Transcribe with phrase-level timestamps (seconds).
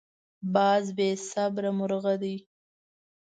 [0.53, 2.35] باز بې صبره مرغه دی